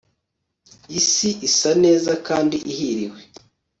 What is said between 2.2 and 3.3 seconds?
kandi ihiriwe